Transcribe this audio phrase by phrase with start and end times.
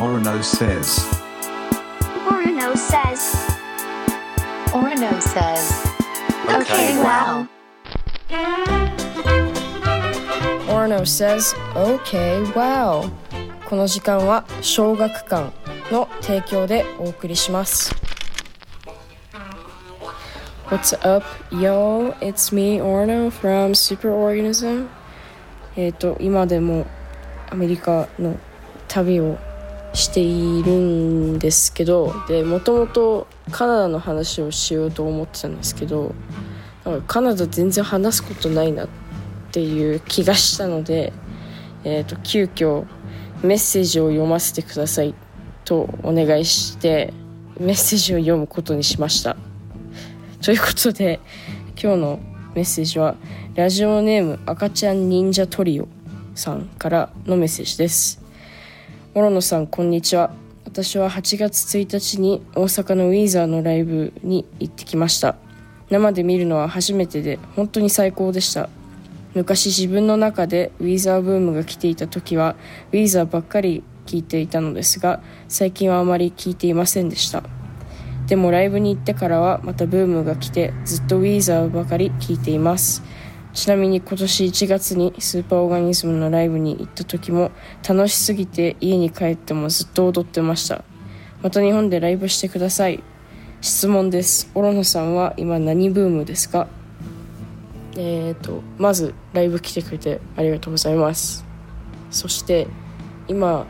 [0.00, 1.04] Orono says.
[2.26, 3.36] Orono says.
[4.72, 5.90] Orono says.
[6.48, 7.46] Okay, wow.
[10.68, 13.10] Orno says, OK, wow.
[13.68, 15.52] この時間は小学館
[15.92, 17.94] の提供でお送りします。
[20.70, 22.14] What's up, yo?
[22.20, 24.88] It's me, Orno from Superorganism.
[25.76, 26.86] えっと、今でも
[27.50, 28.38] アメリカの
[28.88, 29.36] 旅を
[29.92, 36.14] しているんですけど、で、もともとカナダの話をしようと思ってたんですけど、
[36.84, 38.88] なんかカナダ全然話すことないなっ
[39.52, 41.12] ていう気がしたので、
[41.84, 42.84] えー、と急遽
[43.42, 45.14] メッセージを読ませてください
[45.64, 47.12] とお願いして
[47.58, 49.36] メッセージを読むことにしました。
[50.42, 51.20] ということで
[51.80, 52.20] 今日の
[52.54, 53.16] メッセージは
[53.54, 55.88] ラジオネーム赤ちゃん忍者トリオ
[56.34, 58.19] さんからのメッセージです。
[59.12, 60.30] 諸野さんこんにちは。
[60.64, 65.34] 私は8月1日に大阪のウィーザーのライブに行ってきました。
[65.90, 68.68] 生で見るのは初めてで本当に最高でした。
[69.34, 72.54] 昔自分の中でウィーザーブームが来ていた時は
[72.92, 77.42] ウィーザーばっかり聴いていたのですが最近はあまり聴いていませんでした。
[78.28, 83.02] でもライブに行ってからはまたブームが来てずっとウィーザーばかり聴いています。
[83.52, 87.50] ちなみに今年1月にスーパーオーガニズムのライブに行った時も
[87.86, 90.84] 楽しすぎて家に帰ってもずっと踊ってました。
[91.42, 93.02] また日本でライブしてください。
[93.60, 94.50] 質問です。
[94.54, 96.68] オロノさんは今何ブームですか？
[97.96, 101.44] えーとまずライブ来てくれてありがとうございます。
[102.10, 102.68] そして
[103.28, 103.66] 今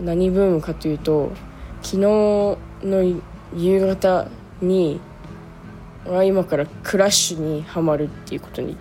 [0.00, 1.32] 何ブームかというと
[1.82, 2.00] 昨日
[2.84, 3.22] の
[3.56, 4.28] 夕方
[4.60, 5.00] に
[6.06, 8.76] 俺は今からクラッシュにはまるっていうことに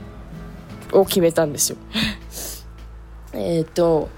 [0.92, 1.78] を決めたんですよ。
[3.34, 4.10] えっと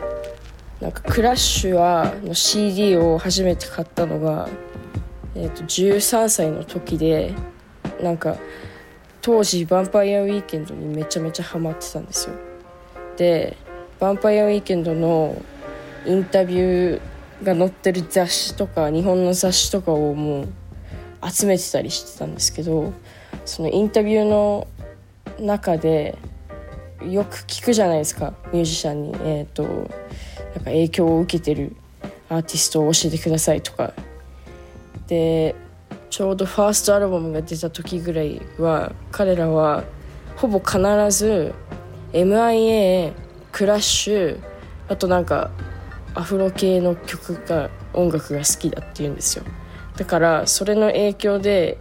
[0.82, 4.50] なんかクラッシュはの CD を初めて買ったのが、
[5.36, 7.34] えー、と13歳の時で
[8.02, 8.38] なんか
[9.22, 12.36] 当時ヴァンパイアウィーケンドにめちゃめちゃハマってたんですよ。
[13.16, 13.56] で
[14.00, 15.42] ヴァンパイアウィーケンドの
[16.06, 20.48] インタビューが載ってる雑誌とか日本の雑誌とかをもう
[21.32, 22.92] 集めてたりしてたんですけど
[23.46, 24.68] そのインタビューの
[25.40, 26.18] 中で
[27.10, 29.90] よく聞くじゃないですかミュージシャンに、えーと、なんか
[30.66, 31.76] 影響を受けてる
[32.30, 33.94] アーティストを教えてくださいとか。
[35.08, 35.56] で
[36.10, 39.84] ちょうどファーストアルバムが出た時ぐらいは彼らは
[40.36, 40.78] ほぼ必
[41.10, 41.56] ず
[42.14, 43.14] MIA
[43.52, 44.40] クラッシュ
[44.88, 45.50] あとなんか
[46.14, 49.44] アフロ系の曲が音楽が好きだって言うんですよ。
[49.98, 51.80] だからそれの影響で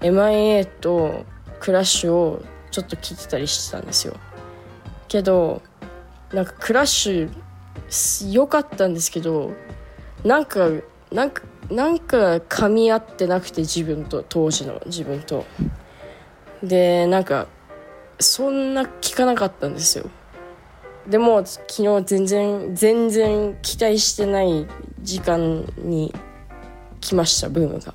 [0.00, 1.24] MIA と
[1.60, 4.16] クラッシュをちょっと聴いてたりしてたんですよ。
[5.08, 5.62] けど
[6.32, 9.52] なんかクラッシュ良かったんですけど
[10.24, 10.68] なんか
[11.10, 15.44] なんかなんか噛み合ってなくて自分と当時の自分と。
[16.62, 17.46] でなんか
[18.18, 20.10] そんな聞かなかったんですよ。
[21.06, 24.66] でも昨日全然全然期待してない
[25.02, 26.14] 時間に
[27.00, 27.94] 来ましたブームが。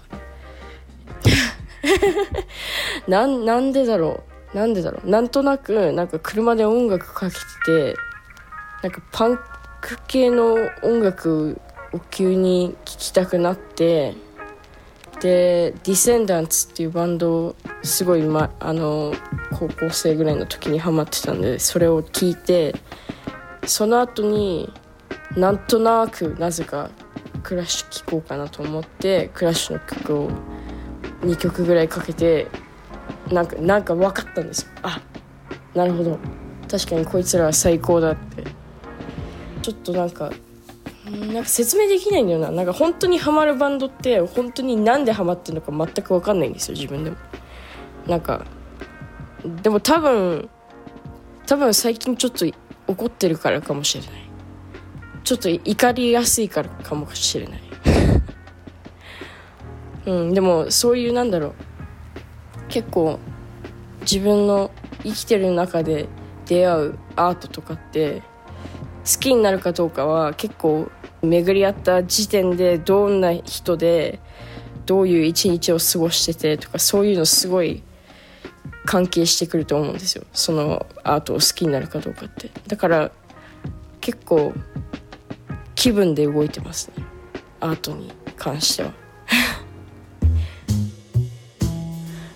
[3.07, 5.09] なんなんでだろうなんでだろう。
[5.09, 7.95] なんとなくなんか車で音楽かけてて
[8.83, 9.39] なんかパン
[9.81, 11.59] ク系の音楽
[11.91, 14.15] を急に聴きたくなって
[15.21, 19.13] でディセンダンツっていうバンドをすごい、ま、あの
[19.51, 22.75] 高校生ぐらいの時にハマってたんでそれを聴いて
[23.65, 24.71] その後に
[25.37, 26.89] なんとなくなぜか
[27.41, 30.31] クラッシュ聴こうかなと思ってクラッシュの曲を
[31.21, 32.47] 2曲ぐらいかけて
[33.31, 34.67] なんかなんか分かったんですよ。
[34.83, 35.01] あ
[35.73, 36.19] なるほど。
[36.69, 38.43] 確かにこいつらは最高だって。
[39.61, 40.31] ちょっとなんか
[41.05, 42.51] なんか説明できないんだよな。
[42.51, 47.17] なんか本当にハマるバンドって本当になんでハマってるのか全く分かんないんですよ自分でも。
[48.07, 48.45] なんか
[49.61, 50.49] でも多分
[51.45, 52.45] 多分最近ちょっと
[52.87, 54.11] 怒ってるからかもしれない。
[55.23, 57.61] ちょっと怒りやすいからかもしれない。
[60.05, 61.53] うんでもそういうなんだろう
[62.73, 63.19] 結構
[64.01, 64.71] 自分の
[65.03, 66.07] 生きてる中で
[66.47, 68.23] 出会うアートとかって
[69.05, 70.89] 好きになるかどうかは結構
[71.21, 74.19] 巡り合った時点でどんな人で
[74.87, 77.83] どういう一日を過ごしててとかそういうのすごい
[78.85, 80.25] 関係してくると思うんですよ。
[80.33, 82.49] そのアートを好きになるかどうかって。
[82.65, 83.11] だから
[84.01, 84.51] 結構
[85.75, 87.05] 気分で動いてますね。
[87.59, 89.02] アートに関しては。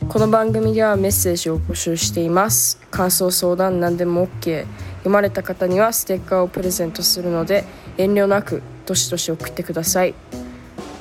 [0.10, 2.80] この番組ではメッセージを募集しています。
[2.90, 4.66] 感想相談何でも OK
[5.00, 7.66] 読まれた方にはステッカーをプレゼントするので
[7.98, 10.16] 遠慮なくどしどし送ってください。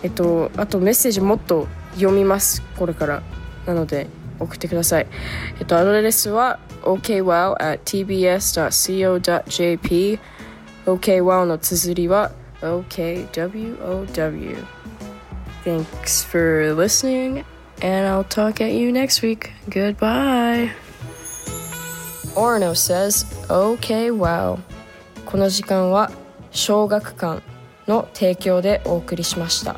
[0.03, 2.63] えっとあとメッセージもっと読みます。
[2.77, 3.23] これから
[3.65, 4.09] なので
[4.41, 5.07] 送ってください。
[5.61, 8.59] えっとアドレスは okwow at tbs.co.jp
[10.85, 14.07] okwow の綴りは okwow
[15.65, 17.45] Thanks for listening.
[17.82, 19.52] and I'll talk at you next week.
[19.70, 20.72] Goodbye.
[22.36, 24.60] Orno says, Okay, wow.
[25.26, 26.12] この時間は
[26.52, 27.42] 小学館
[27.88, 29.76] の提供でお送りしました。